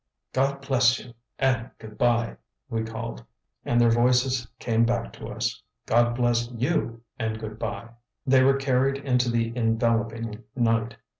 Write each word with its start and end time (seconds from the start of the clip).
"God 0.33 0.65
bless 0.67 0.97
you, 0.97 1.13
and 1.37 1.69
good 1.77 1.95
bye!" 1.99 2.37
we 2.71 2.83
called. 2.83 3.23
And 3.63 3.79
their 3.79 3.91
voices 3.91 4.47
came 4.57 4.83
back 4.83 5.13
to 5.13 5.27
us. 5.27 5.61
"God 5.85 6.15
bless 6.15 6.49
YOU 6.49 7.03
and 7.19 7.37
good 7.39 7.59
bye!" 7.59 7.89
They 8.25 8.41
were 8.41 8.57
carried 8.57 8.97
into 8.97 9.29
the 9.29 9.55
enveloping 9.55 10.43
night. 10.55 10.95